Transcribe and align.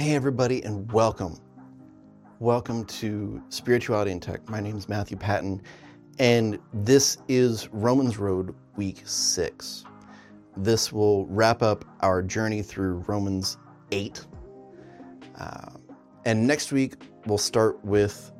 Hey, 0.00 0.14
everybody, 0.14 0.64
and 0.64 0.90
welcome. 0.92 1.38
Welcome 2.38 2.86
to 2.86 3.42
Spirituality 3.50 4.12
and 4.12 4.22
Tech. 4.22 4.48
My 4.48 4.58
name 4.58 4.78
is 4.78 4.88
Matthew 4.88 5.18
Patton, 5.18 5.60
and 6.18 6.58
this 6.72 7.18
is 7.28 7.68
Romans 7.68 8.16
Road 8.16 8.54
Week 8.76 9.02
6. 9.04 9.84
This 10.56 10.90
will 10.90 11.26
wrap 11.26 11.62
up 11.62 11.84
our 12.00 12.22
journey 12.22 12.62
through 12.62 13.04
Romans 13.08 13.58
8. 13.90 14.24
Uh, 15.38 15.66
and 16.24 16.46
next 16.46 16.72
week, 16.72 16.94
we'll 17.26 17.36
start 17.36 17.84
with 17.84 18.32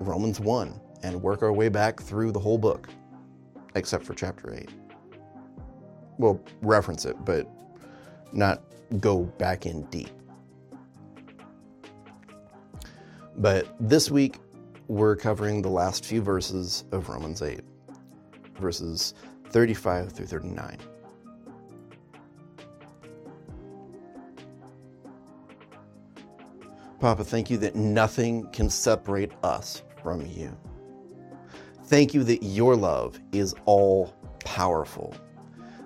Romans 0.00 0.40
1 0.40 0.80
and 1.04 1.22
work 1.22 1.44
our 1.44 1.52
way 1.52 1.68
back 1.68 2.00
through 2.00 2.32
the 2.32 2.40
whole 2.40 2.58
book, 2.58 2.88
except 3.76 4.04
for 4.04 4.14
chapter 4.14 4.52
8. 4.52 4.68
We'll 6.18 6.42
reference 6.60 7.04
it, 7.04 7.24
but 7.24 7.48
not 8.32 8.64
go 8.98 9.22
back 9.38 9.64
in 9.64 9.84
deep. 9.90 10.10
But 13.40 13.74
this 13.80 14.10
week, 14.10 14.36
we're 14.86 15.16
covering 15.16 15.62
the 15.62 15.70
last 15.70 16.04
few 16.04 16.20
verses 16.20 16.84
of 16.92 17.08
Romans 17.08 17.40
8, 17.40 17.60
verses 18.56 19.14
35 19.46 20.12
through 20.12 20.26
39. 20.26 20.76
Papa, 27.00 27.24
thank 27.24 27.48
you 27.48 27.56
that 27.56 27.74
nothing 27.74 28.46
can 28.50 28.68
separate 28.68 29.32
us 29.42 29.84
from 30.02 30.20
you. 30.26 30.54
Thank 31.84 32.12
you 32.12 32.22
that 32.24 32.42
your 32.42 32.76
love 32.76 33.18
is 33.32 33.54
all 33.64 34.14
powerful. 34.44 35.14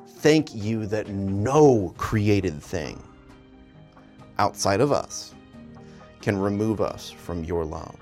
Thank 0.08 0.52
you 0.56 0.86
that 0.86 1.06
no 1.06 1.94
created 1.96 2.60
thing 2.60 3.00
outside 4.40 4.80
of 4.80 4.90
us 4.90 5.33
can 6.24 6.38
remove 6.38 6.80
us 6.80 7.10
from 7.10 7.44
your 7.44 7.66
love. 7.66 7.98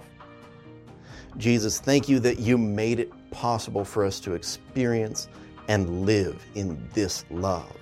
Jesus, 1.39 1.81
thank 1.81 2.09
you 2.09 2.21
that 2.21 2.39
you 2.39 2.57
made 2.57 3.01
it 3.01 3.11
possible 3.33 3.85
for 3.85 4.05
us 4.05 4.21
to 4.21 4.35
experience 4.35 5.27
and 5.67 6.07
live 6.07 6.41
in 6.55 6.89
this 6.95 7.25
love. 7.33 7.77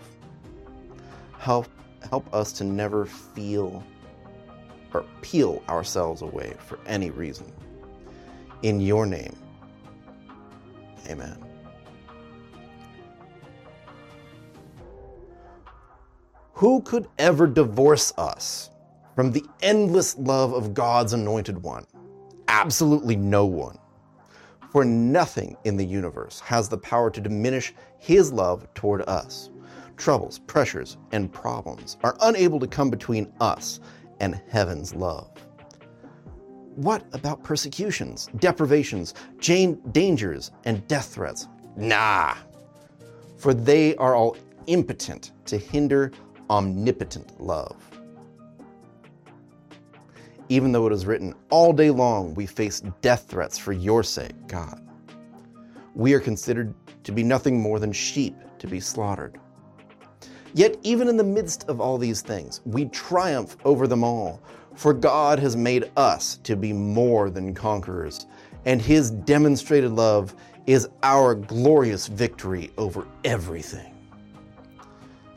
Help, 1.38 1.66
help 2.08 2.34
us 2.34 2.52
to 2.52 2.64
never 2.64 3.04
feel 3.04 3.84
or 4.94 5.04
peel 5.20 5.62
ourselves 5.68 6.22
away 6.22 6.54
for 6.58 6.78
any 6.86 7.10
reason. 7.10 7.52
In 8.62 8.80
your 8.80 9.04
name, 9.04 9.36
amen. 11.06 11.36
Who 16.54 16.80
could 16.80 17.08
ever 17.18 17.46
divorce 17.46 18.14
us 18.16 18.70
from 19.14 19.32
the 19.32 19.44
endless 19.62 20.16
love 20.18 20.52
of 20.52 20.74
God's 20.74 21.12
anointed 21.12 21.62
one? 21.62 21.86
Absolutely 22.48 23.16
no 23.16 23.46
one. 23.46 23.78
For 24.72 24.84
nothing 24.84 25.56
in 25.64 25.76
the 25.76 25.84
universe 25.84 26.40
has 26.40 26.68
the 26.68 26.78
power 26.78 27.10
to 27.10 27.20
diminish 27.20 27.74
his 27.98 28.32
love 28.32 28.72
toward 28.74 29.02
us. 29.02 29.50
Troubles, 29.96 30.38
pressures, 30.38 30.96
and 31.12 31.32
problems 31.32 31.98
are 32.04 32.16
unable 32.22 32.60
to 32.60 32.66
come 32.66 32.88
between 32.88 33.32
us 33.40 33.80
and 34.20 34.40
heaven's 34.48 34.94
love. 34.94 35.30
What 36.76 37.04
about 37.12 37.42
persecutions, 37.42 38.28
deprivations, 38.36 39.14
dangers, 39.40 40.52
and 40.64 40.86
death 40.86 41.14
threats? 41.14 41.48
Nah, 41.76 42.36
for 43.36 43.52
they 43.52 43.96
are 43.96 44.14
all 44.14 44.36
impotent 44.66 45.32
to 45.46 45.58
hinder 45.58 46.12
omnipotent 46.48 47.40
love. 47.40 47.89
Even 50.50 50.72
though 50.72 50.88
it 50.88 50.92
is 50.92 51.06
written, 51.06 51.32
all 51.48 51.72
day 51.72 51.90
long 51.90 52.34
we 52.34 52.44
face 52.44 52.80
death 53.00 53.26
threats 53.28 53.56
for 53.56 53.72
your 53.72 54.02
sake, 54.02 54.34
God. 54.48 54.84
We 55.94 56.12
are 56.12 56.20
considered 56.20 56.74
to 57.04 57.12
be 57.12 57.22
nothing 57.22 57.60
more 57.60 57.78
than 57.78 57.92
sheep 57.92 58.34
to 58.58 58.66
be 58.66 58.80
slaughtered. 58.80 59.38
Yet, 60.52 60.76
even 60.82 61.06
in 61.06 61.16
the 61.16 61.22
midst 61.22 61.68
of 61.68 61.80
all 61.80 61.98
these 61.98 62.20
things, 62.20 62.62
we 62.64 62.86
triumph 62.86 63.56
over 63.64 63.86
them 63.86 64.02
all, 64.02 64.42
for 64.74 64.92
God 64.92 65.38
has 65.38 65.56
made 65.56 65.88
us 65.96 66.38
to 66.38 66.56
be 66.56 66.72
more 66.72 67.30
than 67.30 67.54
conquerors, 67.54 68.26
and 68.64 68.82
His 68.82 69.12
demonstrated 69.12 69.92
love 69.92 70.34
is 70.66 70.88
our 71.04 71.36
glorious 71.36 72.08
victory 72.08 72.72
over 72.76 73.06
everything. 73.22 73.94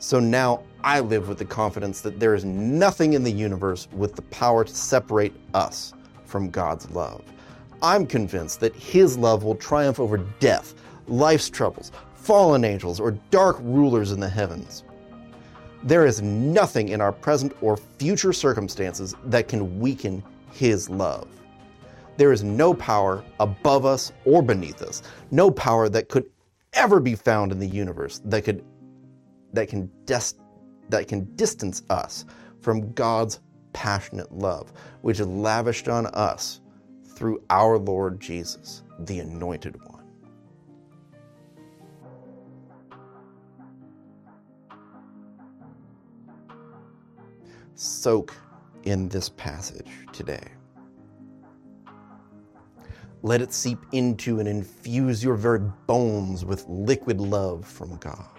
So 0.00 0.18
now 0.18 0.64
I 0.84 1.00
live 1.00 1.28
with 1.28 1.38
the 1.38 1.46
confidence 1.46 2.02
that 2.02 2.20
there 2.20 2.34
is 2.34 2.44
nothing 2.44 3.14
in 3.14 3.24
the 3.24 3.32
universe 3.32 3.88
with 3.90 4.16
the 4.16 4.22
power 4.22 4.64
to 4.64 4.74
separate 4.74 5.32
us 5.54 5.94
from 6.26 6.50
God's 6.50 6.90
love. 6.90 7.24
I'm 7.82 8.06
convinced 8.06 8.60
that 8.60 8.76
His 8.76 9.16
love 9.16 9.44
will 9.44 9.54
triumph 9.54 9.98
over 9.98 10.18
death, 10.40 10.74
life's 11.08 11.48
troubles, 11.48 11.90
fallen 12.16 12.64
angels, 12.64 13.00
or 13.00 13.12
dark 13.30 13.56
rulers 13.60 14.12
in 14.12 14.20
the 14.20 14.28
heavens. 14.28 14.84
There 15.82 16.04
is 16.04 16.20
nothing 16.20 16.90
in 16.90 17.00
our 17.00 17.12
present 17.12 17.56
or 17.62 17.78
future 17.78 18.34
circumstances 18.34 19.14
that 19.24 19.48
can 19.48 19.80
weaken 19.80 20.22
His 20.52 20.90
love. 20.90 21.28
There 22.18 22.30
is 22.30 22.44
no 22.44 22.74
power 22.74 23.24
above 23.40 23.86
us 23.86 24.12
or 24.26 24.42
beneath 24.42 24.82
us, 24.82 25.02
no 25.30 25.50
power 25.50 25.88
that 25.88 26.10
could 26.10 26.28
ever 26.74 27.00
be 27.00 27.14
found 27.14 27.52
in 27.52 27.58
the 27.58 27.66
universe 27.66 28.20
that 28.26 28.42
could 28.44 28.62
that 29.54 29.68
can 29.68 29.90
des- 30.04 30.34
that 30.88 31.08
can 31.08 31.24
distance 31.36 31.82
us 31.90 32.24
from 32.60 32.92
God's 32.92 33.40
passionate 33.72 34.32
love, 34.32 34.72
which 35.02 35.20
is 35.20 35.26
lavished 35.26 35.88
on 35.88 36.06
us 36.06 36.60
through 37.04 37.42
our 37.50 37.78
Lord 37.78 38.20
Jesus, 38.20 38.82
the 39.00 39.20
Anointed 39.20 39.76
One. 39.84 40.02
Soak 47.74 48.34
in 48.84 49.08
this 49.08 49.28
passage 49.30 49.88
today. 50.12 50.46
Let 53.22 53.40
it 53.40 53.52
seep 53.52 53.78
into 53.92 54.38
and 54.38 54.46
infuse 54.46 55.24
your 55.24 55.34
very 55.34 55.60
bones 55.86 56.44
with 56.44 56.66
liquid 56.68 57.20
love 57.20 57.64
from 57.66 57.96
God. 57.96 58.33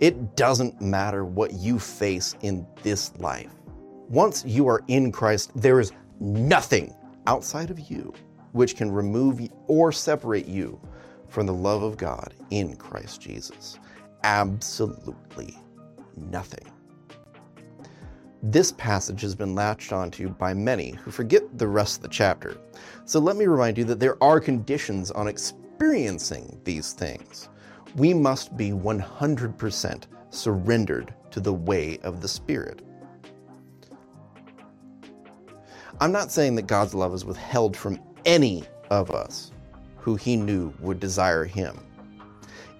It 0.00 0.34
doesn't 0.34 0.80
matter 0.80 1.26
what 1.26 1.52
you 1.52 1.78
face 1.78 2.34
in 2.40 2.66
this 2.82 3.14
life. 3.18 3.52
Once 4.08 4.42
you 4.46 4.66
are 4.66 4.82
in 4.88 5.12
Christ, 5.12 5.52
there 5.54 5.78
is 5.78 5.92
nothing 6.20 6.94
outside 7.26 7.70
of 7.70 7.78
you 7.78 8.14
which 8.52 8.76
can 8.76 8.90
remove 8.90 9.46
or 9.66 9.92
separate 9.92 10.46
you 10.46 10.80
from 11.28 11.44
the 11.46 11.52
love 11.52 11.82
of 11.82 11.98
God 11.98 12.32
in 12.48 12.76
Christ 12.76 13.20
Jesus. 13.20 13.78
Absolutely 14.24 15.58
nothing. 16.16 16.66
This 18.42 18.72
passage 18.72 19.20
has 19.20 19.34
been 19.34 19.54
latched 19.54 19.92
onto 19.92 20.30
by 20.30 20.54
many 20.54 20.92
who 20.92 21.10
forget 21.10 21.58
the 21.58 21.68
rest 21.68 21.98
of 21.98 22.02
the 22.04 22.08
chapter. 22.08 22.56
So 23.04 23.20
let 23.20 23.36
me 23.36 23.46
remind 23.46 23.76
you 23.76 23.84
that 23.84 24.00
there 24.00 24.16
are 24.24 24.40
conditions 24.40 25.10
on 25.10 25.28
experiencing 25.28 26.58
these 26.64 26.94
things 26.94 27.50
we 27.96 28.14
must 28.14 28.56
be 28.56 28.70
100% 28.70 30.04
surrendered 30.30 31.14
to 31.30 31.40
the 31.40 31.52
way 31.52 31.98
of 32.02 32.20
the 32.20 32.28
Spirit. 32.28 32.82
I'm 36.00 36.12
not 36.12 36.32
saying 36.32 36.54
that 36.54 36.66
God's 36.66 36.94
love 36.94 37.12
is 37.14 37.24
withheld 37.24 37.76
from 37.76 38.00
any 38.24 38.64
of 38.90 39.10
us 39.10 39.52
who 39.98 40.16
he 40.16 40.36
knew 40.36 40.72
would 40.80 40.98
desire 40.98 41.44
him, 41.44 41.78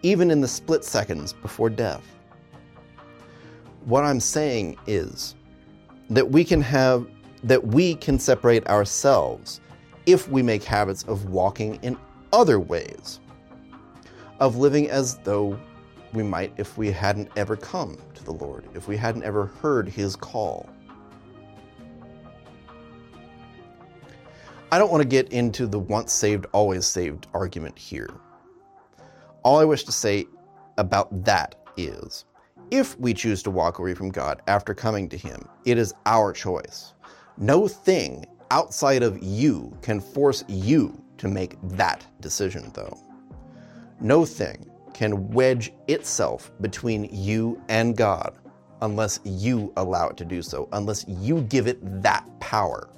even 0.02 0.30
in 0.30 0.40
the 0.40 0.48
split 0.48 0.84
seconds 0.84 1.32
before 1.32 1.68
death. 1.68 2.02
What 3.84 4.04
I'm 4.04 4.20
saying 4.20 4.78
is 4.86 5.34
that 6.08 6.30
we 6.30 6.44
can 6.44 6.60
have 6.62 7.06
that 7.42 7.68
we 7.68 7.94
can 7.94 8.18
separate 8.18 8.66
ourselves 8.66 9.60
if 10.04 10.28
we 10.28 10.42
make 10.42 10.62
habits 10.62 11.04
of 11.04 11.30
walking 11.30 11.76
in 11.76 11.96
other 12.32 12.60
ways 12.60 13.20
of 14.40 14.56
living 14.56 14.90
as 14.90 15.18
though 15.18 15.58
we 16.12 16.22
might 16.22 16.52
if 16.56 16.76
we 16.76 16.90
hadn't 16.90 17.30
ever 17.36 17.56
come 17.56 17.96
to 18.14 18.24
the 18.24 18.32
Lord, 18.32 18.64
if 18.74 18.88
we 18.88 18.96
hadn't 18.96 19.22
ever 19.22 19.46
heard 19.46 19.88
his 19.88 20.16
call. 20.16 20.68
I 24.72 24.78
don't 24.78 24.90
want 24.90 25.02
to 25.02 25.08
get 25.08 25.32
into 25.32 25.66
the 25.66 25.78
once 25.78 26.12
saved, 26.12 26.46
always 26.52 26.86
saved 26.86 27.26
argument 27.34 27.76
here. 27.76 28.10
All 29.42 29.58
I 29.58 29.64
wish 29.64 29.84
to 29.84 29.92
say 29.92 30.26
about 30.78 31.24
that 31.24 31.56
is 31.76 32.24
if 32.70 32.98
we 33.00 33.12
choose 33.12 33.42
to 33.42 33.50
walk 33.50 33.78
away 33.78 33.94
from 33.94 34.10
God 34.10 34.42
after 34.46 34.74
coming 34.74 35.08
to 35.08 35.16
Him, 35.16 35.48
it 35.64 35.76
is 35.76 35.92
our 36.06 36.32
choice. 36.32 36.94
No 37.36 37.66
thing 37.66 38.26
outside 38.52 39.02
of 39.02 39.20
you 39.22 39.76
can 39.82 40.00
force 40.00 40.44
you 40.46 41.02
to 41.18 41.26
make 41.26 41.56
that 41.62 42.06
decision, 42.20 42.70
though. 42.74 42.96
No 44.00 44.24
thing 44.24 44.70
can 44.94 45.30
wedge 45.30 45.72
itself 45.88 46.50
between 46.60 47.04
you 47.12 47.60
and 47.68 47.96
God 47.96 48.38
unless 48.82 49.20
you 49.24 49.72
allow 49.76 50.08
it 50.08 50.16
to 50.16 50.24
do 50.24 50.40
so, 50.42 50.68
unless 50.72 51.04
you 51.06 51.42
give 51.42 51.66
it 51.66 51.78
that 52.02 52.24
power. 52.40 52.88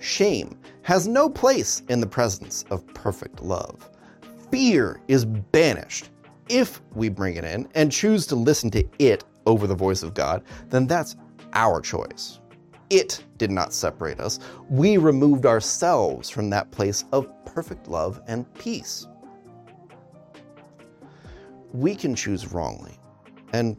Shame 0.00 0.58
has 0.82 1.06
no 1.06 1.28
place 1.28 1.82
in 1.88 2.00
the 2.00 2.06
presence 2.06 2.64
of 2.70 2.86
perfect 2.94 3.42
love. 3.42 3.88
Fear 4.50 5.00
is 5.08 5.24
banished. 5.24 6.10
If 6.48 6.80
we 6.94 7.08
bring 7.08 7.36
it 7.36 7.44
in 7.44 7.68
and 7.74 7.92
choose 7.92 8.26
to 8.26 8.34
listen 8.34 8.70
to 8.72 8.84
it 8.98 9.24
over 9.46 9.66
the 9.66 9.74
voice 9.74 10.02
of 10.02 10.14
God, 10.14 10.42
then 10.68 10.86
that's 10.86 11.16
our 11.52 11.80
choice. 11.80 12.40
It 12.88 13.24
did 13.38 13.52
not 13.52 13.72
separate 13.72 14.18
us. 14.18 14.40
We 14.68 14.96
removed 14.96 15.46
ourselves 15.46 16.28
from 16.28 16.50
that 16.50 16.72
place 16.72 17.04
of 17.12 17.28
perfect 17.44 17.86
love 17.86 18.20
and 18.26 18.52
peace. 18.54 19.06
We 21.72 21.94
can 21.94 22.14
choose 22.14 22.52
wrongly, 22.52 22.98
and 23.52 23.76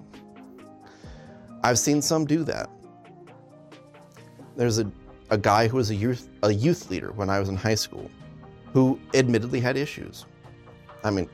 I've 1.64 1.80
seen 1.80 2.02
some 2.02 2.26
do 2.26 2.44
that. 2.46 2.70
There's 4.56 4.80
a, 4.80 4.90
a 5.30 5.38
guy 5.38 5.68
who 5.68 5.78
was 5.78 5.90
a 5.90 5.96
youth, 5.96 6.30
a 6.44 6.52
youth 6.52 6.90
leader 6.90 7.12
when 7.12 7.30
I 7.30 7.40
was 7.40 7.50
in 7.50 7.56
high 7.56 7.76
school 7.76 8.10
who 8.74 9.00
admittedly 9.14 9.60
had 9.60 9.78
issues. 9.78 10.26
I 11.04 11.12
mean, 11.12 11.30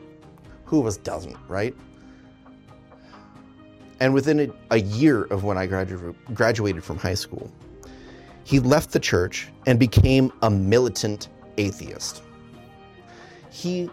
who 0.66 0.80
of 0.80 0.86
us 0.88 0.98
doesn't, 0.98 1.38
right? 1.48 1.76
And 4.00 4.14
within 4.14 4.40
a, 4.40 4.50
a 4.72 4.80
year 4.80 5.24
of 5.26 5.44
when 5.44 5.58
I 5.58 5.68
gradu- 5.68 6.16
graduated 6.34 6.84
from 6.84 6.98
high 6.98 7.14
school, 7.16 7.52
he 8.44 8.60
left 8.60 8.92
the 8.92 9.00
church 9.00 9.50
and 9.66 9.80
became 9.80 10.32
a 10.42 10.50
militant 10.50 11.30
atheist. 11.58 12.24
He 13.50 13.90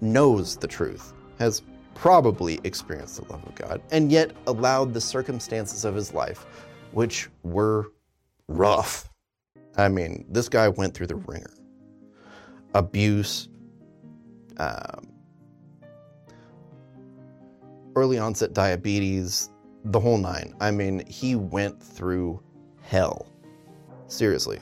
knows 0.00 0.56
the 0.56 0.66
truth, 0.66 1.12
has 1.38 1.62
probably 1.94 2.60
experienced 2.64 3.16
the 3.16 3.32
love 3.32 3.44
of 3.44 3.54
God, 3.54 3.82
and 3.90 4.10
yet 4.10 4.32
allowed 4.46 4.94
the 4.94 5.00
circumstances 5.00 5.84
of 5.84 5.94
his 5.94 6.14
life, 6.14 6.46
which 6.92 7.28
were 7.42 7.92
rough. 8.48 9.10
I 9.76 9.88
mean, 9.88 10.24
this 10.28 10.48
guy 10.48 10.68
went 10.68 10.94
through 10.94 11.08
the 11.08 11.16
wringer 11.16 11.50
abuse, 12.74 13.48
um, 14.58 15.08
early 17.96 18.18
onset 18.18 18.52
diabetes, 18.52 19.50
the 19.84 19.98
whole 19.98 20.18
nine. 20.18 20.54
I 20.60 20.70
mean, 20.70 21.04
he 21.06 21.36
went 21.36 21.82
through 21.82 22.42
hell. 22.82 23.26
Seriously. 24.06 24.58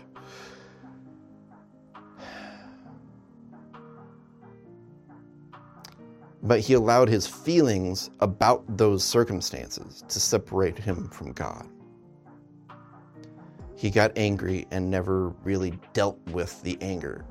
But 6.42 6.60
he 6.60 6.74
allowed 6.74 7.08
his 7.08 7.26
feelings 7.26 8.10
about 8.20 8.64
those 8.76 9.04
circumstances 9.04 10.04
to 10.08 10.20
separate 10.20 10.78
him 10.78 11.08
from 11.08 11.32
God. 11.32 11.68
He 13.74 13.90
got 13.90 14.16
angry 14.16 14.66
and 14.70 14.90
never 14.90 15.28
really 15.44 15.78
dealt 15.92 16.18
with 16.28 16.60
the 16.62 16.78
anger. 16.80 17.24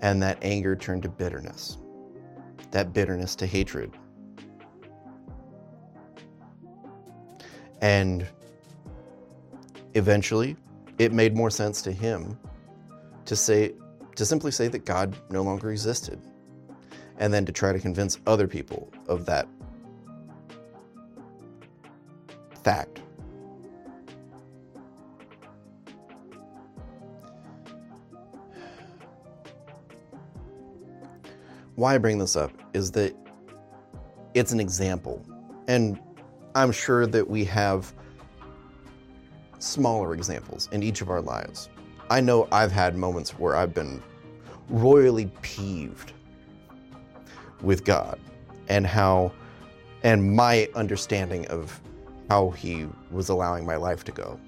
And 0.00 0.22
that 0.22 0.38
anger 0.42 0.74
turned 0.76 1.02
to 1.02 1.08
bitterness, 1.08 1.78
that 2.70 2.92
bitterness 2.92 3.36
to 3.36 3.46
hatred. 3.46 3.92
And 7.80 8.26
eventually, 9.94 10.56
it 10.98 11.12
made 11.12 11.36
more 11.36 11.50
sense 11.50 11.82
to 11.82 11.92
him 11.92 12.38
to 13.24 13.36
say, 13.36 13.74
to 14.16 14.24
simply 14.24 14.52
say 14.52 14.68
that 14.68 14.84
God 14.84 15.16
no 15.30 15.42
longer 15.42 15.70
existed, 15.70 16.20
and 17.18 17.32
then 17.32 17.44
to 17.46 17.52
try 17.52 17.72
to 17.72 17.78
convince 17.78 18.18
other 18.26 18.46
people 18.46 18.90
of 19.08 19.26
that 19.26 19.48
fact. 22.62 23.00
Why 31.74 31.94
I 31.94 31.98
bring 31.98 32.18
this 32.18 32.36
up 32.36 32.52
is 32.74 32.90
that 32.92 33.16
it's 34.34 34.52
an 34.52 34.60
example, 34.60 35.24
and 35.68 35.98
I'm 36.54 36.70
sure 36.70 37.06
that 37.06 37.28
we 37.28 37.44
have 37.46 37.92
smaller 39.58 40.14
examples 40.14 40.68
in 40.72 40.82
each 40.82 41.00
of 41.00 41.08
our 41.08 41.20
lives. 41.20 41.70
I 42.10 42.20
know 42.20 42.46
I've 42.52 42.72
had 42.72 42.94
moments 42.94 43.38
where 43.38 43.56
I've 43.56 43.72
been 43.72 44.02
royally 44.68 45.30
peeved 45.40 46.12
with 47.62 47.84
God 47.84 48.18
and 48.68 48.86
how, 48.86 49.32
and 50.02 50.34
my 50.34 50.68
understanding 50.74 51.46
of 51.48 51.80
how 52.28 52.50
He 52.50 52.86
was 53.10 53.28
allowing 53.28 53.64
my 53.64 53.76
life 53.76 54.04
to 54.04 54.12
go. 54.12 54.38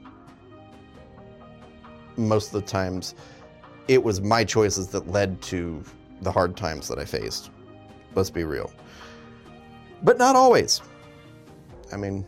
Most 2.17 2.55
of 2.55 2.61
the 2.61 2.67
times, 2.67 3.15
it 3.89 4.03
was 4.03 4.21
my 4.21 4.45
choices 4.45 4.89
that 4.89 5.09
led 5.09 5.41
to 5.43 5.83
the 6.23 6.31
hard 6.31 6.57
times 6.57 6.89
that 6.89 6.99
I 6.99 7.05
faced. 7.05 7.51
Let's 8.15 8.31
be 8.31 8.45
real. 8.45 8.73
But 10.03 10.19
not 10.19 10.37
always. 10.37 10.81
I 11.93 11.97
mean, 11.97 12.27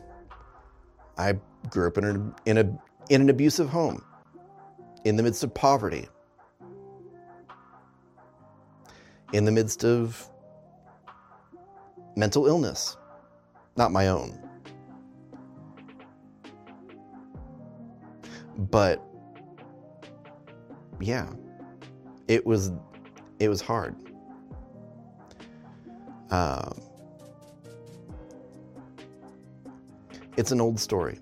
I 1.18 1.34
grew 1.70 1.88
up 1.88 1.98
in, 1.98 2.04
an, 2.04 2.34
in, 2.46 2.58
a, 2.58 2.78
in 3.10 3.20
an 3.22 3.30
abusive 3.30 3.68
home, 3.68 4.04
in 5.04 5.16
the 5.16 5.22
midst 5.22 5.44
of 5.44 5.54
poverty, 5.54 6.08
in 9.32 9.44
the 9.44 9.52
midst 9.52 9.84
of 9.84 10.28
mental 12.16 12.46
illness, 12.46 12.96
not 13.76 13.92
my 13.92 14.08
own. 14.08 14.42
But 18.58 19.02
yeah, 20.98 21.28
it 22.26 22.44
was 22.44 22.72
it 23.38 23.48
was 23.48 23.60
hard. 23.60 23.94
Um, 26.30 26.80
it's 30.36 30.50
an 30.52 30.60
old 30.60 30.80
story, 30.80 31.18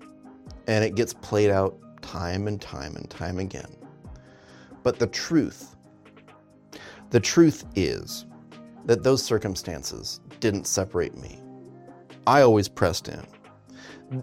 and 0.67 0.83
it 0.83 0.95
gets 0.95 1.13
played 1.13 1.51
out 1.51 1.77
time 2.01 2.47
and 2.47 2.59
time 2.61 2.95
and 2.95 3.09
time 3.09 3.39
again. 3.39 3.75
But 4.81 4.97
the 4.97 5.07
truth, 5.07 5.75
the 7.09 7.19
truth 7.19 7.65
is 7.75 8.25
that 8.85 9.03
those 9.03 9.23
circumstances 9.23 10.21
didn't 10.45 10.67
separate 10.67 11.17
me. 11.17 11.41
I 12.27 12.41
always 12.41 12.67
pressed 12.69 13.07
in. 13.07 13.25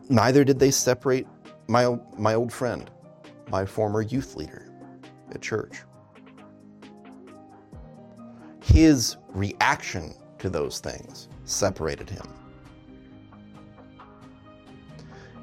Neither 0.09 0.45
did 0.45 0.61
they 0.61 0.71
separate 0.71 1.26
my, 1.67 1.99
my 2.17 2.35
old 2.35 2.52
friend, 2.52 2.88
my 3.49 3.67
former 3.67 4.02
youth 4.02 4.37
leader 4.37 4.73
at 5.33 5.43
church. 5.43 5.83
His 8.62 9.17
reaction 9.31 10.14
to 10.38 10.49
those 10.49 10.79
things 10.79 11.29
separated 11.43 12.09
him. 12.09 12.33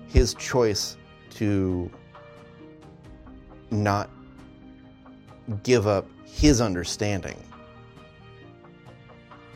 His 0.07 0.33
choice 0.36 0.95
to 1.31 1.91
not 3.69 4.09
give 5.63 5.88
up 5.88 6.07
his 6.24 6.62
understanding 6.62 7.43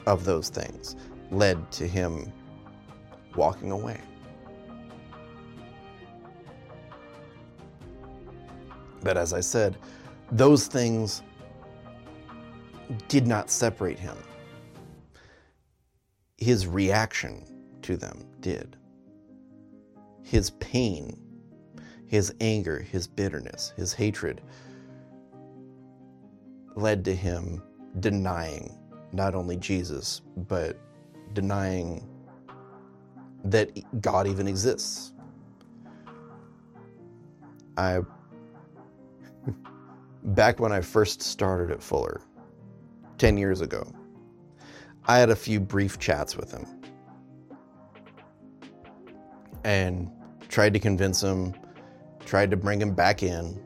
of 0.06 0.26
those 0.26 0.50
things 0.50 0.98
led 1.34 1.72
to 1.72 1.88
him 1.88 2.32
walking 3.36 3.72
away. 3.72 4.00
But 9.02 9.18
as 9.18 9.34
I 9.34 9.42
said, 9.42 9.78
those 10.32 10.68
things 10.68 11.24
did 13.08 13.28
not 13.28 13.50
separate 13.50 14.00
him. 14.00 14.18
His 16.38 16.68
reaction 16.68 17.46
to 17.82 17.98
them 17.98 18.26
did. 18.40 18.78
His 20.22 20.52
pain, 20.52 21.20
his 22.06 22.34
anger, 22.40 22.80
his 22.80 23.08
bitterness, 23.08 23.74
his 23.76 23.94
hatred 23.94 24.42
led 26.76 27.04
to 27.06 27.16
him 27.16 27.62
denying 28.00 28.78
not 29.12 29.36
only 29.36 29.58
Jesus, 29.58 30.22
but 30.36 30.80
denying 31.34 32.08
that 33.44 33.72
God 34.02 34.28
even 34.28 34.48
exists. 34.48 35.14
I, 37.76 38.02
back 40.24 40.60
when 40.60 40.72
I 40.72 40.82
first 40.82 41.22
started 41.22 41.72
at 41.72 41.82
Fuller, 41.82 42.22
10 43.18 43.38
years 43.38 43.62
ago, 43.62 43.92
I 45.06 45.18
had 45.18 45.30
a 45.30 45.36
few 45.36 45.60
brief 45.60 46.00
chats 46.00 46.38
with 46.38 46.52
him 46.52 46.66
and 49.64 50.10
tried 50.50 50.74
to 50.74 50.80
convince 50.80 51.22
him, 51.22 51.54
tried 52.26 52.52
to 52.52 52.58
bring 52.58 52.82
him 52.82 52.94
back 52.94 53.24
in. 53.24 53.62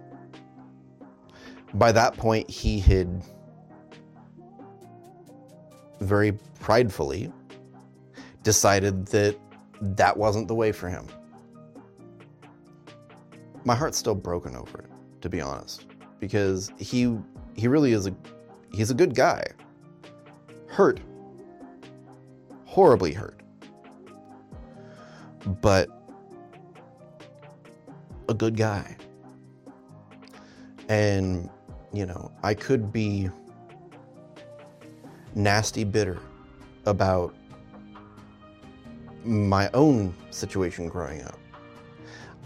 By 1.74 1.92
that 1.92 2.18
point, 2.18 2.50
he 2.50 2.80
had 2.80 3.24
very 6.00 6.34
pridefully 6.60 7.32
decided 8.48 9.06
that 9.08 9.38
that 9.82 10.16
wasn't 10.16 10.48
the 10.48 10.56
way 10.56 10.72
for 10.72 10.88
him. 10.88 11.06
My 13.66 13.76
heart's 13.76 13.98
still 13.98 14.16
broken 14.16 14.56
over 14.56 14.80
it, 14.80 14.90
to 15.20 15.28
be 15.28 15.42
honest, 15.42 15.86
because 16.22 16.72
he 16.78 17.18
he 17.56 17.68
really 17.68 17.92
is 17.92 18.08
a 18.08 18.16
he's 18.72 18.90
a 18.90 18.94
good 18.94 19.16
guy. 19.16 19.44
Hurt. 20.68 21.02
Horribly 22.64 23.12
hurt. 23.12 23.42
But 25.62 25.90
a 28.30 28.34
good 28.34 28.56
guy. 28.56 28.96
And, 30.88 31.50
you 31.92 32.06
know, 32.06 32.32
I 32.44 32.54
could 32.54 32.94
be 32.94 33.30
nasty 35.36 35.84
bitter 35.84 36.20
about 36.86 37.36
my 39.24 39.70
own 39.74 40.16
situation 40.32 40.88
growing 40.88 41.22
up. 41.24 41.40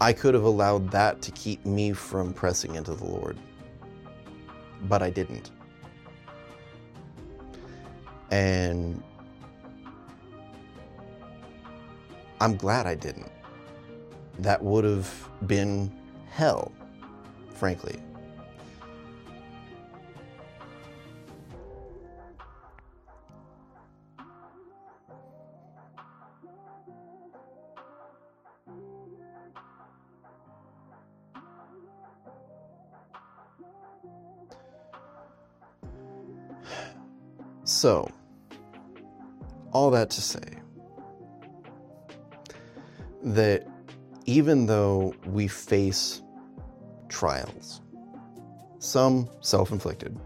I 0.00 0.12
could 0.12 0.34
have 0.34 0.44
allowed 0.44 0.90
that 0.90 1.22
to 1.22 1.30
keep 1.32 1.64
me 1.64 1.92
from 1.92 2.32
pressing 2.32 2.74
into 2.74 2.94
the 2.94 3.04
Lord, 3.04 3.38
but 4.88 5.02
I 5.02 5.10
didn't. 5.10 5.50
And 8.30 9.02
I'm 12.40 12.56
glad 12.56 12.86
I 12.86 12.96
didn't. 12.96 13.30
That 14.38 14.62
would 14.64 14.84
have 14.84 15.28
been 15.46 15.92
hell, 16.28 16.72
frankly. 17.54 18.00
So, 37.82 38.08
all 39.72 39.90
that 39.90 40.08
to 40.10 40.20
say 40.20 40.60
that 43.24 43.66
even 44.24 44.66
though 44.66 45.16
we 45.26 45.48
face 45.48 46.22
trials, 47.08 47.80
some 48.78 49.28
self 49.40 49.72
inflicted, 49.72 50.16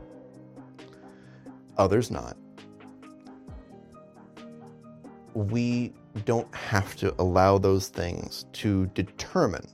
others 1.79 2.11
not, 2.11 2.37
we 5.33 5.95
don't 6.27 6.55
have 6.55 6.95
to 6.97 7.15
allow 7.19 7.57
those 7.57 7.89
things 7.89 8.45
to 8.53 8.85
determine 8.89 9.67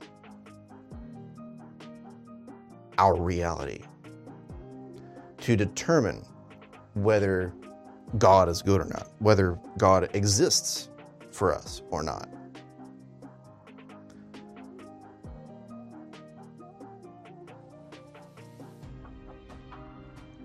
our 2.97 3.21
reality, 3.21 3.81
to 5.41 5.57
determine 5.57 6.23
whether 6.93 7.53
God 8.17 8.49
is 8.49 8.61
good 8.61 8.81
or 8.81 8.85
not, 8.85 9.09
whether 9.19 9.59
God 9.77 10.09
exists 10.15 10.89
for 11.31 11.53
us 11.53 11.81
or 11.89 12.03
not. 12.03 12.29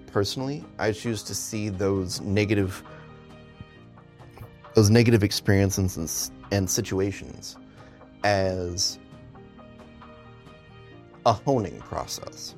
Personally, 0.06 0.64
I 0.78 0.92
choose 0.92 1.22
to 1.24 1.34
see 1.34 1.68
those 1.68 2.20
negative 2.22 2.82
those 4.74 4.90
negative 4.90 5.24
experiences 5.24 5.96
and, 5.96 6.52
and 6.52 6.70
situations 6.70 7.56
as 8.22 8.98
a 11.26 11.32
honing 11.32 11.80
process. 11.80 12.54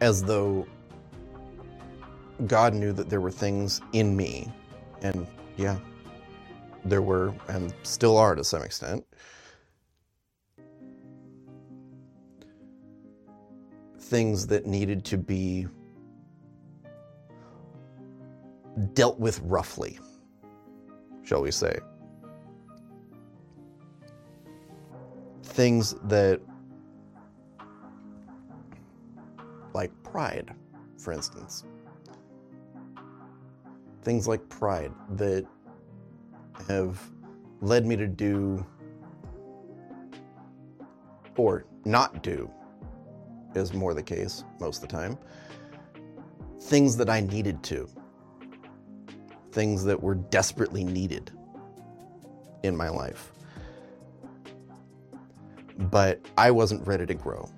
As 0.00 0.22
though 0.22 0.66
God 2.46 2.74
knew 2.74 2.92
that 2.92 3.08
there 3.08 3.20
were 3.20 3.30
things 3.30 3.80
in 3.92 4.16
me, 4.16 4.52
and 5.02 5.26
yeah, 5.56 5.78
there 6.84 7.02
were, 7.02 7.34
and 7.48 7.72
still 7.82 8.16
are 8.16 8.34
to 8.34 8.44
some 8.44 8.62
extent, 8.62 9.04
things 13.98 14.46
that 14.48 14.66
needed 14.66 15.04
to 15.06 15.16
be 15.16 15.66
dealt 18.92 19.18
with 19.18 19.40
roughly, 19.40 19.98
shall 21.22 21.42
we 21.42 21.50
say. 21.50 21.78
Things 25.42 25.94
that 26.04 26.40
pride, 30.14 30.54
for 30.96 31.12
instance. 31.12 31.64
Things 34.02 34.28
like 34.28 34.48
pride 34.48 34.92
that 35.16 35.44
have 36.68 37.02
led 37.60 37.84
me 37.84 37.96
to 37.96 38.06
do 38.06 38.64
or 41.36 41.64
not 41.84 42.22
do 42.22 42.48
is 43.56 43.74
more 43.74 43.92
the 43.92 44.04
case 44.04 44.44
most 44.60 44.84
of 44.84 44.88
the 44.88 44.96
time. 44.96 45.18
Things 46.60 46.96
that 46.96 47.10
I 47.10 47.18
needed 47.18 47.64
to. 47.64 47.88
Things 49.50 49.82
that 49.82 50.00
were 50.00 50.14
desperately 50.14 50.84
needed 50.84 51.32
in 52.62 52.76
my 52.76 52.88
life. 52.88 53.32
But 55.90 56.20
I 56.38 56.52
wasn't 56.52 56.86
ready 56.86 57.04
to 57.04 57.14
grow 57.14 57.50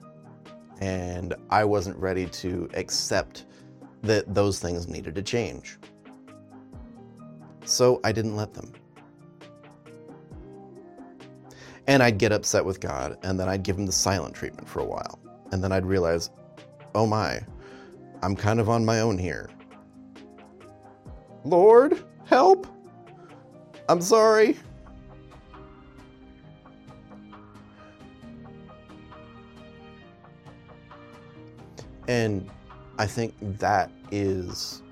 and 0.80 1.35
I 1.50 1.64
wasn't 1.64 1.97
ready 1.97 2.26
to 2.26 2.68
accept 2.75 3.47
that 4.02 4.33
those 4.35 4.59
things 4.59 4.88
needed 4.88 5.14
to 5.14 5.23
change. 5.23 5.78
So 7.64 8.00
I 8.04 8.12
didn't 8.12 8.37
let 8.37 8.54
them. 8.54 8.73
And 11.88 12.02
I'd 12.02 12.18
get 12.18 12.33
upset 12.33 12.64
with 12.64 12.80
God, 12.80 13.16
and 13.23 13.38
then 13.38 13.49
I'd 13.49 13.62
give 13.62 13.78
him 13.78 13.87
the 13.87 13.92
silent 13.92 14.35
treatment 14.35 14.68
for 14.68 14.80
a 14.80 14.85
while. 14.85 15.21
And 15.52 15.62
then 15.62 15.73
I'd 15.73 15.87
realize, 15.87 16.30
oh 16.95 17.06
my, 17.06 17.40
I'm 18.23 18.35
kind 18.35 18.59
of 18.59 18.68
on 18.68 18.85
my 18.85 19.00
own 19.00 19.18
here. 19.18 19.50
Lord, 21.45 22.04
help! 22.25 22.66
I'm 23.88 24.00
sorry. 24.00 24.56
And 32.09 32.49
I 32.99 33.07
think 33.07 33.35
that 33.59 33.91
is 34.11 34.83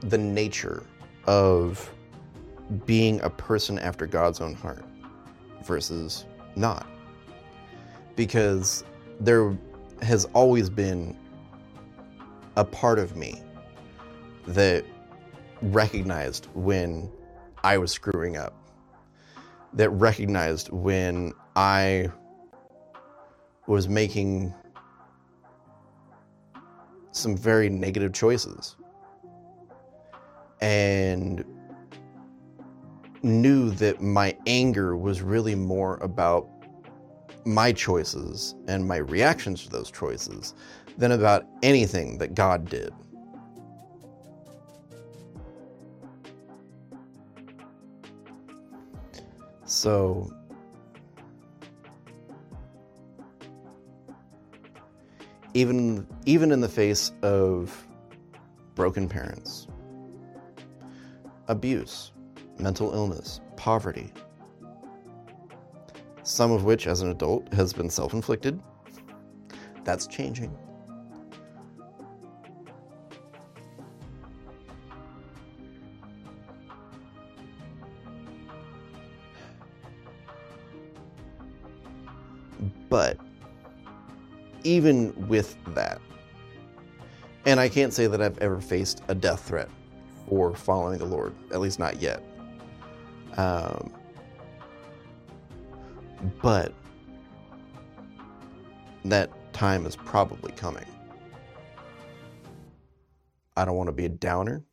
the 0.00 0.18
nature 0.18 0.84
of 1.26 1.90
being 2.86 3.20
a 3.20 3.30
person 3.30 3.78
after 3.78 4.06
God's 4.06 4.40
own 4.40 4.54
heart 4.54 4.84
versus 5.64 6.24
not. 6.56 6.86
Because 8.16 8.84
there 9.20 9.56
has 10.02 10.26
always 10.34 10.70
been 10.70 11.16
a 12.56 12.64
part 12.64 12.98
of 12.98 13.16
me 13.16 13.42
that 14.46 14.84
recognized 15.62 16.46
when 16.54 17.10
I 17.62 17.78
was 17.78 17.90
screwing 17.90 18.36
up, 18.36 18.54
that 19.72 19.90
recognized 19.90 20.70
when 20.70 21.32
I 21.56 22.10
was 23.66 23.88
making 23.88 24.54
some 27.14 27.36
very 27.36 27.68
negative 27.68 28.12
choices 28.12 28.76
and 30.60 31.44
knew 33.22 33.70
that 33.70 34.02
my 34.02 34.36
anger 34.46 34.96
was 34.96 35.22
really 35.22 35.54
more 35.54 35.96
about 35.98 36.48
my 37.44 37.72
choices 37.72 38.54
and 38.66 38.86
my 38.86 38.96
reactions 38.96 39.62
to 39.62 39.70
those 39.70 39.90
choices 39.90 40.54
than 40.98 41.12
about 41.12 41.46
anything 41.62 42.18
that 42.18 42.34
God 42.34 42.68
did. 42.68 42.92
So 49.64 50.33
even 55.54 56.06
even 56.26 56.50
in 56.52 56.60
the 56.60 56.68
face 56.68 57.12
of 57.22 57.86
broken 58.74 59.08
parents, 59.08 59.68
abuse, 61.48 62.12
mental 62.58 62.92
illness, 62.92 63.40
poverty, 63.56 64.12
some 66.24 66.50
of 66.50 66.64
which 66.64 66.86
as 66.86 67.00
an 67.00 67.10
adult 67.10 67.52
has 67.54 67.72
been 67.72 67.88
self-inflicted. 67.88 68.60
That's 69.84 70.06
changing. 70.06 70.56
Even 84.74 85.28
with 85.28 85.56
that, 85.74 86.00
and 87.46 87.60
I 87.60 87.68
can't 87.68 87.92
say 87.92 88.06
that 88.08 88.20
I've 88.20 88.38
ever 88.38 88.60
faced 88.60 89.02
a 89.08 89.14
death 89.14 89.46
threat 89.46 89.68
for 90.28 90.54
following 90.56 90.98
the 90.98 91.04
Lord, 91.04 91.32
at 91.52 91.60
least 91.60 91.78
not 91.78 92.02
yet. 92.02 92.22
Um, 93.36 93.92
but 96.42 96.72
that 99.04 99.30
time 99.52 99.86
is 99.86 99.94
probably 99.94 100.52
coming. 100.52 100.86
I 103.56 103.64
don't 103.64 103.76
want 103.76 103.88
to 103.88 103.92
be 103.92 104.06
a 104.06 104.08
downer, 104.08 104.64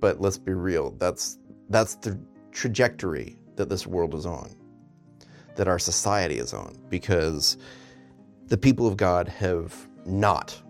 but 0.00 0.20
let's 0.20 0.36
be 0.36 0.52
real. 0.52 0.90
That's 0.98 1.38
that's 1.70 1.94
the 1.94 2.20
trajectory 2.52 3.38
that 3.56 3.70
this 3.70 3.86
world 3.86 4.14
is 4.14 4.26
on, 4.26 4.54
that 5.56 5.68
our 5.68 5.78
society 5.78 6.38
is 6.38 6.52
on, 6.52 6.76
because 6.90 7.56
the 8.50 8.58
people 8.58 8.86
of 8.86 8.96
God 8.96 9.28
have 9.28 9.88
not 10.04 10.60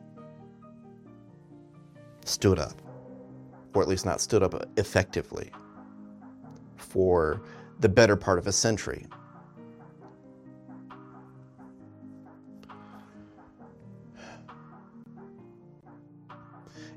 stood 2.27 2.59
up, 2.59 2.81
or 3.75 3.81
at 3.83 3.89
least 3.89 4.05
not 4.05 4.21
stood 4.21 4.43
up 4.43 4.55
effectively, 4.77 5.51
for 6.77 7.43
the 7.81 7.89
better 7.89 8.17
part 8.17 8.39
of 8.39 8.47
a 8.47 8.53
century. 8.53 9.07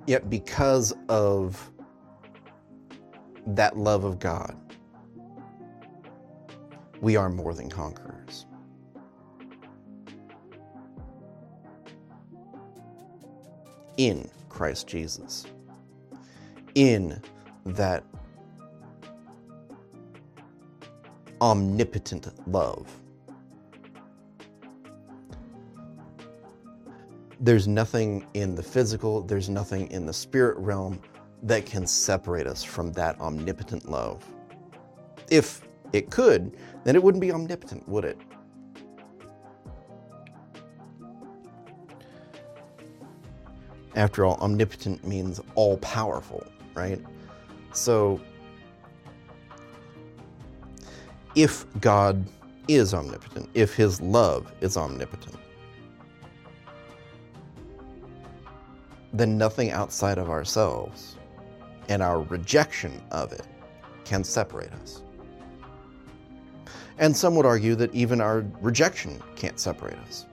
Yet, 0.06 0.30
because 0.30 0.94
of 1.08 1.72
that 3.48 3.78
love 3.78 4.04
of 4.04 4.20
God, 4.20 4.58
we 7.00 7.16
are 7.16 7.30
more 7.30 7.54
than 7.54 7.70
conquerors. 7.70 8.46
In 13.98 14.30
Christ 14.50 14.88
Jesus, 14.88 15.46
in 16.76 17.22
that 17.66 18.04
omnipotent 21.42 22.28
love. 22.50 22.88
There's 27.40 27.68
nothing 27.68 28.26
in 28.34 28.56
the 28.56 28.64
physical, 28.64 29.22
there's 29.22 29.50
nothing 29.50 29.92
in 29.92 30.06
the 30.06 30.14
spirit 30.14 30.58
realm 30.58 31.00
that 31.44 31.66
can 31.66 31.86
separate 31.86 32.48
us 32.48 32.64
from 32.64 32.94
that 32.94 33.20
omnipotent 33.20 33.90
love. 33.90 34.26
If 35.30 35.62
it 35.92 36.10
could, 36.10 36.56
then 36.86 36.96
it 36.96 37.04
wouldn't 37.04 37.22
be 37.22 37.34
omnipotent, 37.34 37.88
would 37.90 38.06
it? 38.06 38.18
After 43.96 44.26
all, 44.26 44.36
omnipotent 44.42 45.06
means 45.06 45.40
all 45.56 45.78
powerful, 45.78 46.46
right? 46.74 47.00
So, 47.74 48.20
if 51.36 51.66
God 51.80 52.26
is 52.68 52.94
omnipotent, 52.94 53.50
if 53.54 53.76
his 53.76 54.02
love 54.02 54.52
is 54.62 54.78
omnipotent, 54.78 55.38
then 59.14 59.38
nothing 59.38 59.72
outside 59.72 60.18
of 60.18 60.30
ourselves 60.30 61.18
and 61.90 62.02
our 62.02 62.22
rejection 62.22 63.02
of 63.12 63.32
it 63.32 63.46
can 64.06 64.24
separate 64.24 64.72
us. 64.74 65.02
And 66.98 67.16
some 67.16 67.36
would 67.36 67.46
argue 67.46 67.76
that 67.76 67.94
even 67.94 68.22
our 68.22 68.46
rejection 68.62 69.22
can't 69.36 69.60
separate 69.60 69.98
us. 70.00 70.26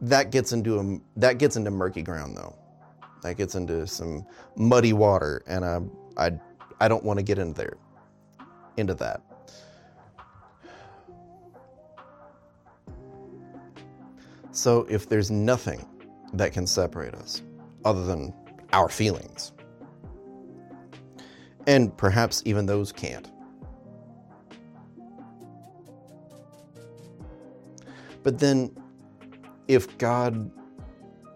That 0.00 0.30
gets 0.30 0.52
into 0.52 0.78
a, 0.78 1.18
that 1.18 1.38
gets 1.38 1.56
into 1.56 1.70
murky 1.70 2.02
ground 2.02 2.36
though. 2.36 2.56
That 3.22 3.36
gets 3.36 3.56
into 3.56 3.86
some 3.86 4.24
muddy 4.56 4.92
water, 4.92 5.42
and 5.46 5.64
I 5.64 5.80
I 6.16 6.32
I 6.80 6.88
don't 6.88 7.02
want 7.04 7.18
to 7.18 7.22
get 7.24 7.38
in 7.38 7.52
there 7.52 7.76
into 8.76 8.94
that. 8.94 9.22
So 14.52 14.86
if 14.88 15.08
there's 15.08 15.30
nothing 15.30 15.86
that 16.32 16.52
can 16.52 16.66
separate 16.66 17.14
us 17.14 17.42
other 17.84 18.04
than 18.04 18.34
our 18.72 18.88
feelings, 18.88 19.52
and 21.66 21.96
perhaps 21.96 22.42
even 22.44 22.66
those 22.66 22.92
can't. 22.92 23.30
But 28.22 28.38
then, 28.38 28.76
if 29.68 29.96
God 29.98 30.50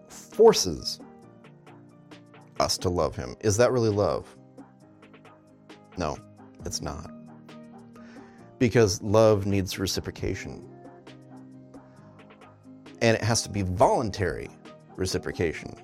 forces 0.09 0.99
us 2.59 2.77
to 2.79 2.89
love 2.89 3.15
Him, 3.15 3.35
is 3.41 3.55
that 3.57 3.71
really 3.71 3.89
love? 3.89 4.35
No, 5.97 6.17
it's 6.65 6.81
not. 6.81 7.11
Because 8.59 9.01
love 9.01 9.45
needs 9.45 9.77
reciprocation. 9.77 10.67
And 13.01 13.15
it 13.15 13.23
has 13.23 13.41
to 13.43 13.49
be 13.49 13.61
voluntary 13.61 14.49
reciprocation. 14.95 15.75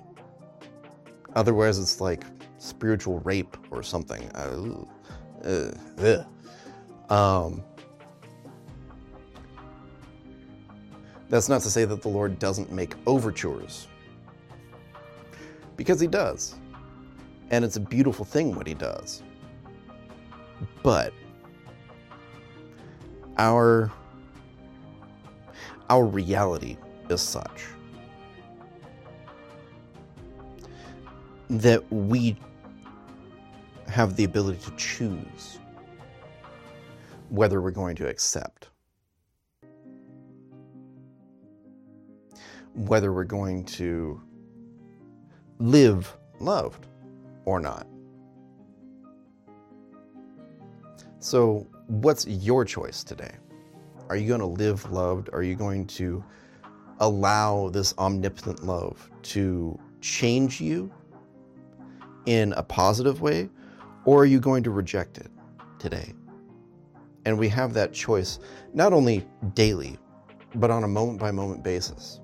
Otherwise, 1.36 1.78
it's 1.78 2.00
like 2.00 2.24
spiritual 2.58 3.20
rape 3.20 3.56
or 3.70 3.82
something. 3.82 4.28
Uh, 5.44 6.24
um, 7.12 7.62
that's 11.30 11.48
not 11.48 11.62
to 11.62 11.70
say 11.70 11.84
that 11.86 12.02
the 12.02 12.08
Lord 12.08 12.38
doesn't 12.38 12.70
make 12.70 12.94
overtures, 13.06 13.88
because 15.76 16.00
He 16.00 16.06
does. 16.06 16.56
And 17.50 17.64
it's 17.64 17.76
a 17.76 17.80
beautiful 17.80 18.24
thing 18.24 18.54
what 18.54 18.66
He 18.66 18.74
does. 18.74 19.22
But 20.82 21.14
our 23.38 23.90
our 25.88 26.04
reality 26.04 26.76
is 27.08 27.20
such 27.20 27.64
that 31.48 31.82
we 31.92 32.36
have 33.88 34.14
the 34.14 34.22
ability 34.24 34.58
to 34.58 34.70
choose 34.76 35.58
whether 37.30 37.60
we're 37.60 37.72
going 37.72 37.96
to 37.96 38.06
accept, 38.06 38.68
whether 42.86 43.12
we're 43.12 43.24
going 43.24 43.64
to 43.64 44.20
live 45.58 46.16
loved 46.38 46.86
or 47.44 47.60
not. 47.60 47.86
So, 51.18 51.66
what's 51.88 52.26
your 52.26 52.64
choice 52.64 53.04
today? 53.04 53.32
Are 54.08 54.16
you 54.16 54.26
going 54.26 54.40
to 54.40 54.46
live 54.46 54.90
loved? 54.90 55.28
Are 55.34 55.42
you 55.42 55.54
going 55.54 55.86
to 55.88 56.24
allow 57.00 57.68
this 57.68 57.94
omnipotent 57.98 58.64
love 58.64 59.10
to 59.22 59.78
change 60.00 60.60
you 60.60 60.90
in 62.24 62.54
a 62.54 62.62
positive 62.62 63.20
way? 63.20 63.50
Or 64.06 64.22
are 64.22 64.26
you 64.26 64.40
going 64.40 64.62
to 64.62 64.70
reject 64.70 65.18
it 65.18 65.30
today? 65.78 66.14
And 67.26 67.38
we 67.38 67.48
have 67.50 67.74
that 67.74 67.92
choice 67.92 68.38
not 68.72 68.94
only 68.94 69.26
daily, 69.52 69.98
but 70.54 70.70
on 70.70 70.84
a 70.84 70.88
moment 70.88 71.20
by 71.20 71.30
moment 71.30 71.62
basis. 71.62 72.20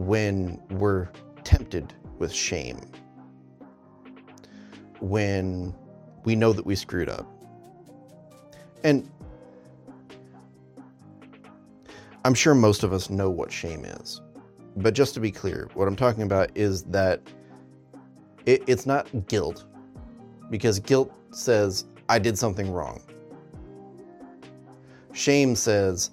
When 0.00 0.58
we're 0.70 1.10
tempted 1.44 1.92
with 2.18 2.32
shame, 2.32 2.80
when 5.00 5.74
we 6.24 6.34
know 6.34 6.54
that 6.54 6.64
we 6.64 6.74
screwed 6.74 7.10
up, 7.10 7.26
and 8.82 9.10
I'm 12.24 12.32
sure 12.32 12.54
most 12.54 12.82
of 12.82 12.94
us 12.94 13.10
know 13.10 13.28
what 13.28 13.52
shame 13.52 13.84
is. 13.84 14.22
But 14.76 14.94
just 14.94 15.12
to 15.14 15.20
be 15.20 15.30
clear, 15.30 15.68
what 15.74 15.86
I'm 15.86 15.96
talking 15.96 16.22
about 16.22 16.50
is 16.54 16.84
that 16.84 17.20
it, 18.46 18.62
it's 18.66 18.86
not 18.86 19.28
guilt, 19.28 19.66
because 20.48 20.78
guilt 20.78 21.12
says, 21.30 21.84
I 22.08 22.18
did 22.18 22.38
something 22.38 22.72
wrong. 22.72 23.02
Shame 25.12 25.54
says, 25.54 26.10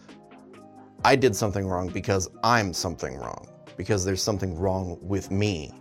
I 1.05 1.15
did 1.15 1.33
something 1.33 1.65
wrong 1.65 1.87
because 1.87 2.29
I'm 2.43 2.73
something 2.73 3.15
wrong, 3.15 3.47
because 3.77 4.03
there's 4.03 4.21
something 4.21 4.57
wrong 4.57 4.97
with 5.01 5.31
me. 5.31 5.71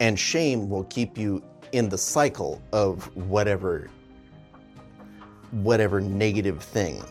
And 0.00 0.18
shame 0.18 0.68
will 0.68 0.84
keep 0.84 1.16
you 1.16 1.42
in 1.72 1.88
the 1.88 1.98
cycle 1.98 2.60
of 2.72 3.14
whatever 3.16 3.90
whatever 5.52 6.00
negative 6.00 6.62
thing 6.62 7.02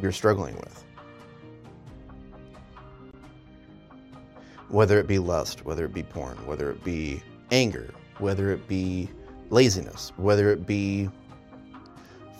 you're 0.00 0.12
struggling 0.12 0.54
with. 0.56 0.84
Whether 4.68 4.98
it 4.98 5.06
be 5.06 5.18
lust, 5.18 5.64
whether 5.64 5.84
it 5.84 5.94
be 5.94 6.02
porn, 6.02 6.36
whether 6.46 6.70
it 6.70 6.84
be 6.84 7.22
anger, 7.50 7.92
whether 8.18 8.52
it 8.52 8.68
be 8.68 9.08
laziness, 9.50 10.12
whether 10.16 10.50
it 10.50 10.66
be 10.66 11.08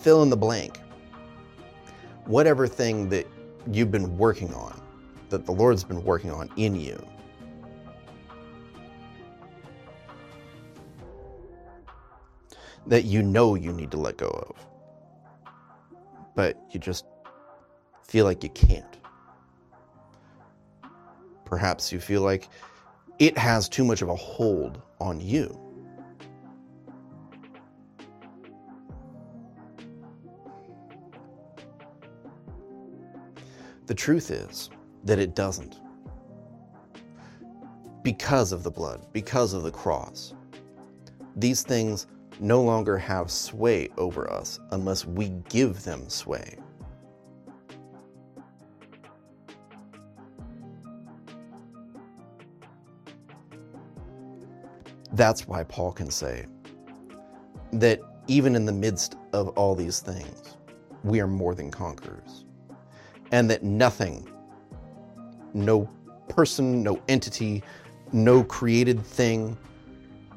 fill 0.00 0.22
in 0.22 0.30
the 0.30 0.36
blank. 0.36 0.78
Whatever 2.26 2.66
thing 2.66 3.08
that 3.10 3.26
you've 3.70 3.90
been 3.90 4.16
working 4.18 4.52
on, 4.54 4.80
that 5.30 5.46
the 5.46 5.52
Lord's 5.52 5.84
been 5.84 6.04
working 6.04 6.30
on 6.30 6.50
in 6.56 6.78
you. 6.78 7.04
That 12.86 13.04
you 13.04 13.22
know 13.22 13.54
you 13.54 13.72
need 13.72 13.90
to 13.92 13.96
let 13.96 14.16
go 14.18 14.28
of. 14.28 14.66
But 16.34 16.60
you 16.70 16.80
just 16.80 17.04
feel 18.02 18.24
like 18.24 18.42
you 18.42 18.50
can't. 18.50 18.98
Perhaps 21.44 21.92
you 21.92 22.00
feel 22.00 22.22
like 22.22 22.48
it 23.18 23.38
has 23.38 23.68
too 23.68 23.84
much 23.84 24.02
of 24.02 24.08
a 24.08 24.16
hold 24.16 24.82
on 25.00 25.20
you. 25.20 25.63
The 33.86 33.94
truth 33.94 34.30
is 34.30 34.70
that 35.04 35.18
it 35.18 35.34
doesn't. 35.34 35.80
Because 38.02 38.52
of 38.52 38.62
the 38.62 38.70
blood, 38.70 39.06
because 39.12 39.52
of 39.52 39.62
the 39.62 39.70
cross. 39.70 40.34
These 41.36 41.62
things 41.62 42.06
no 42.40 42.62
longer 42.62 42.96
have 42.96 43.30
sway 43.30 43.88
over 43.98 44.30
us 44.30 44.58
unless 44.70 45.04
we 45.04 45.28
give 45.48 45.84
them 45.84 46.08
sway. 46.08 46.56
That's 55.12 55.46
why 55.46 55.62
Paul 55.64 55.92
can 55.92 56.10
say 56.10 56.46
that 57.72 58.00
even 58.26 58.56
in 58.56 58.64
the 58.64 58.72
midst 58.72 59.16
of 59.32 59.48
all 59.50 59.74
these 59.74 60.00
things, 60.00 60.56
we 61.04 61.20
are 61.20 61.26
more 61.26 61.54
than 61.54 61.70
conquerors. 61.70 62.46
And 63.34 63.50
that 63.50 63.64
nothing, 63.64 64.30
no 65.54 65.90
person, 66.28 66.84
no 66.84 67.02
entity, 67.08 67.64
no 68.12 68.44
created 68.44 69.04
thing 69.04 69.58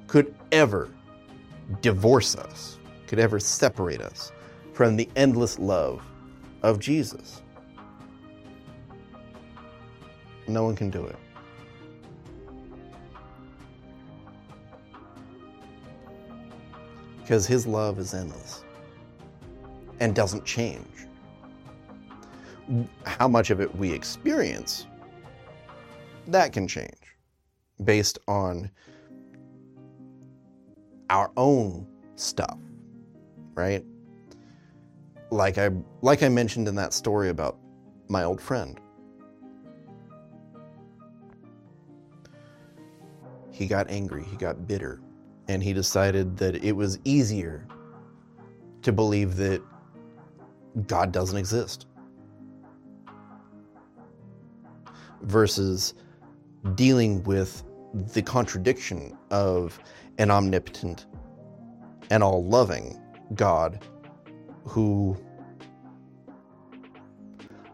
could 0.07 0.33
ever 0.51 0.89
divorce 1.81 2.35
us, 2.35 2.79
could 3.05 3.19
ever 3.19 3.39
separate 3.39 4.01
us 4.01 4.31
from 4.73 4.95
the 4.95 5.07
endless 5.15 5.59
love 5.59 6.01
of 6.63 6.79
Jesus. 6.79 7.43
No 10.47 10.63
one 10.63 10.75
can 10.75 10.89
do 10.89 11.05
it. 11.05 11.17
because 17.27 17.45
his 17.45 17.67
love 17.67 17.99
is 17.99 18.13
endless 18.13 18.63
and 19.99 20.15
doesn't 20.15 20.45
change. 20.45 21.06
How 23.05 23.27
much 23.27 23.49
of 23.49 23.61
it 23.61 23.73
we 23.75 23.91
experience, 23.91 24.87
that 26.27 26.53
can 26.53 26.67
change 26.67 27.17
based 27.83 28.19
on 28.27 28.69
our 31.09 31.31
own 31.37 31.87
stuff, 32.15 32.57
right? 33.53 33.85
Like 35.29 35.57
I 35.57 35.71
like 36.01 36.23
I 36.23 36.29
mentioned 36.29 36.67
in 36.67 36.75
that 36.75 36.93
story 36.93 37.29
about 37.29 37.57
my 38.09 38.23
old 38.23 38.41
friend. 38.41 38.79
He 43.51 43.65
got 43.65 43.89
angry, 43.89 44.23
he 44.23 44.35
got 44.35 44.67
bitter 44.67 45.01
and 45.47 45.63
he 45.63 45.73
decided 45.73 46.37
that 46.37 46.63
it 46.63 46.73
was 46.73 46.99
easier 47.05 47.65
to 48.81 48.91
believe 48.91 49.35
that 49.37 49.61
God 50.85 51.11
doesn't 51.11 51.37
exist 51.37 51.87
versus 55.21 55.93
dealing 56.75 57.23
with 57.23 57.63
the 58.13 58.21
contradiction 58.21 59.17
of 59.31 59.79
an 60.17 60.31
omnipotent 60.31 61.05
and 62.09 62.23
all 62.23 62.43
loving 62.45 62.99
God 63.33 63.83
who 64.63 65.17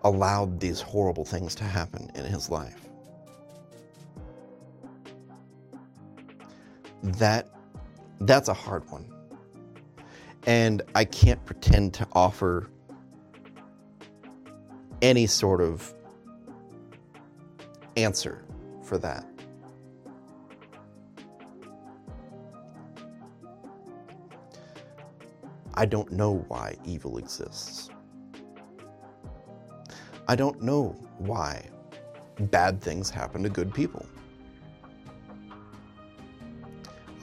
allowed 0.03 0.59
these 0.59 0.81
horrible 0.81 1.25
things 1.25 1.55
to 1.55 1.63
happen 1.63 2.11
in 2.15 2.25
his 2.25 2.49
life. 2.49 2.87
That 7.03 7.49
that's 8.21 8.47
a 8.47 8.53
hard 8.53 8.89
one. 8.89 9.05
And 10.45 10.81
I 10.95 11.05
can't 11.05 11.43
pretend 11.45 11.93
to 11.95 12.07
offer 12.13 12.69
any 15.01 15.25
sort 15.25 15.61
of 15.61 15.93
answer 17.95 18.43
for 18.81 18.97
that. 18.97 19.25
I 25.75 25.85
don't 25.85 26.11
know 26.11 26.45
why 26.49 26.75
evil 26.85 27.17
exists. 27.17 27.89
I 30.27 30.35
don't 30.35 30.61
know 30.61 30.95
why 31.17 31.67
bad 32.39 32.81
things 32.81 33.09
happen 33.09 33.43
to 33.43 33.49
good 33.49 33.73
people. 33.73 34.05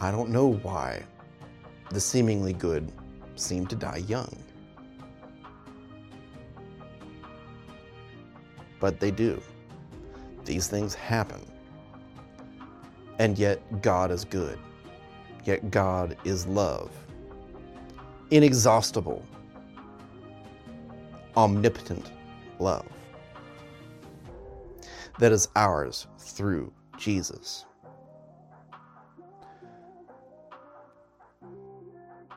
I 0.00 0.10
don't 0.10 0.30
know 0.30 0.54
why 0.54 1.04
the 1.90 2.00
seemingly 2.00 2.52
good 2.52 2.90
seem 3.36 3.66
to 3.68 3.76
die 3.76 4.02
young. 4.08 4.36
But 8.80 8.98
they 8.98 9.10
do. 9.10 9.40
These 10.50 10.66
things 10.66 10.96
happen. 10.96 11.40
And 13.20 13.38
yet, 13.38 13.60
God 13.82 14.10
is 14.10 14.24
good. 14.24 14.58
Yet, 15.44 15.70
God 15.70 16.16
is 16.24 16.44
love. 16.44 16.90
Inexhaustible, 18.32 19.24
omnipotent 21.36 22.10
love 22.58 22.84
that 25.20 25.30
is 25.30 25.46
ours 25.54 26.08
through 26.18 26.72
Jesus. 26.98 27.64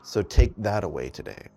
So 0.04 0.21
take 0.21 0.54
that 0.58 0.84
away 0.84 1.10
today. 1.10 1.47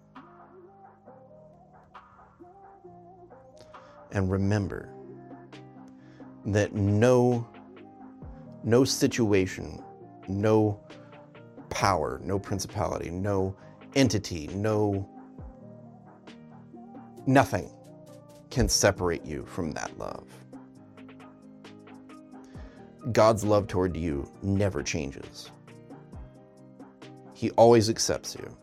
And 4.13 4.31
remember 4.31 4.96
that 6.47 6.75
no 6.75 7.47
no 8.63 8.85
situation, 8.85 9.83
no 10.29 10.81
power, 11.71 12.21
no 12.25 12.39
principality, 12.39 13.11
no 13.11 13.55
entity, 13.95 14.49
no 14.49 15.09
nothing 17.27 17.71
can 18.51 18.69
separate 18.69 19.25
you 19.25 19.45
from 19.47 19.73
that 19.73 19.97
love. 19.99 20.27
God's 23.13 23.45
love 23.45 23.69
toward 23.69 23.97
you 23.97 24.31
never 24.43 24.83
changes. 24.83 25.51
He 27.35 27.51
always 27.53 27.89
accepts 27.89 28.35
you. 28.35 28.57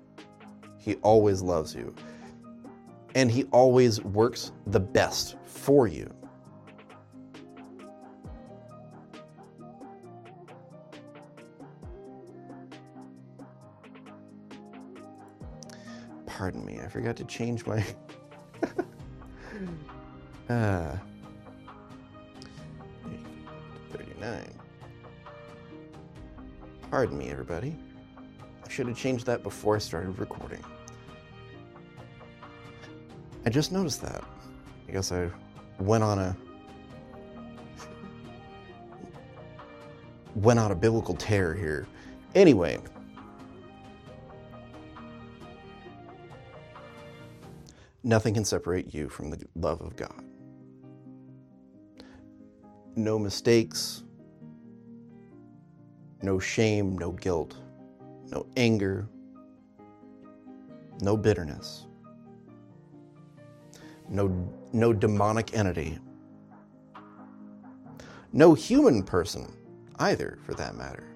He 0.77 0.95
always 0.95 1.41
loves 1.41 1.75
you. 1.75 1.95
And 3.15 3.31
He 3.31 3.45
always 3.45 4.01
works 4.01 4.51
the 4.67 4.79
best 4.79 5.37
for 5.45 5.87
you. 5.87 6.13
Pardon 16.43 16.65
me, 16.65 16.81
I 16.83 16.89
forgot 16.89 17.15
to 17.15 17.23
change 17.23 17.65
my. 17.65 17.81
uh, 20.49 20.97
39. 23.93 24.53
Pardon 26.91 27.17
me, 27.17 27.29
everybody 27.29 27.73
I 28.65 28.69
should 28.69 28.87
have 28.89 28.97
changed 28.97 29.25
that 29.27 29.41
before 29.41 29.77
I 29.77 29.79
started 29.79 30.19
recording. 30.19 30.61
I 33.45 33.49
just 33.49 33.71
noticed 33.71 34.01
that. 34.01 34.21
I 34.89 34.91
guess 34.91 35.13
I 35.13 35.29
went 35.79 36.03
on 36.03 36.19
a 36.19 36.35
went 40.35 40.59
on 40.59 40.73
a 40.73 40.75
biblical 40.75 41.15
tear 41.15 41.53
here. 41.53 41.87
Anyway, 42.35 42.81
nothing 48.03 48.33
can 48.33 48.45
separate 48.45 48.93
you 48.93 49.09
from 49.09 49.29
the 49.29 49.39
love 49.55 49.81
of 49.81 49.95
God. 49.95 50.23
No 52.95 53.17
mistakes, 53.17 54.03
no 56.21 56.39
shame, 56.39 56.97
no 56.97 57.11
guilt 57.11 57.55
no 58.33 58.47
anger, 58.57 59.07
no 61.01 61.15
bitterness, 61.15 61.85
no, 64.09 64.51
no 64.73 64.91
demonic 64.91 65.55
entity, 65.55 65.99
no 68.31 68.55
human 68.55 69.03
person 69.03 69.53
either, 69.99 70.39
for 70.43 70.55
that 70.55 70.75
matter. 70.75 71.12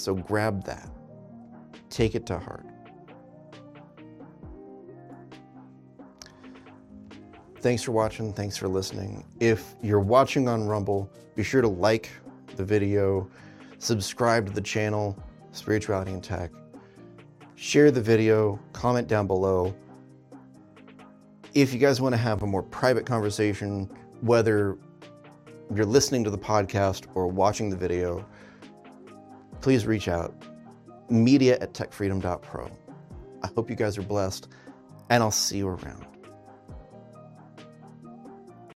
So 0.00 0.14
grab 0.14 0.64
that, 0.64 0.88
take 1.90 2.14
it 2.14 2.24
to 2.26 2.38
heart. 2.38 2.66
Thanks 7.58 7.82
for 7.82 7.92
watching. 7.92 8.32
Thanks 8.32 8.56
for 8.56 8.66
listening. 8.66 9.26
If 9.40 9.74
you're 9.82 10.00
watching 10.00 10.48
on 10.48 10.66
Rumble, 10.66 11.12
be 11.36 11.42
sure 11.42 11.60
to 11.60 11.68
like 11.68 12.08
the 12.56 12.64
video, 12.64 13.28
subscribe 13.78 14.46
to 14.46 14.52
the 14.52 14.62
channel, 14.62 15.22
Spirituality 15.52 16.12
and 16.12 16.24
Tech, 16.24 16.50
share 17.56 17.90
the 17.90 18.00
video, 18.00 18.58
comment 18.72 19.06
down 19.06 19.26
below. 19.26 19.74
If 21.52 21.74
you 21.74 21.78
guys 21.78 22.00
want 22.00 22.14
to 22.14 22.16
have 22.16 22.42
a 22.42 22.46
more 22.46 22.62
private 22.62 23.04
conversation, 23.04 23.90
whether 24.22 24.78
you're 25.74 25.84
listening 25.84 26.24
to 26.24 26.30
the 26.30 26.38
podcast 26.38 27.04
or 27.14 27.26
watching 27.26 27.68
the 27.68 27.76
video, 27.76 28.24
please 29.60 29.86
reach 29.86 30.08
out. 30.08 30.34
Media 31.08 31.58
at 31.60 31.74
techfreedom.pro. 31.74 32.70
I 33.42 33.46
hope 33.54 33.70
you 33.70 33.76
guys 33.76 33.98
are 33.98 34.02
blessed, 34.02 34.48
and 35.08 35.22
I'll 35.22 35.30
see 35.30 35.58
you 35.58 35.68
around. 35.68 36.06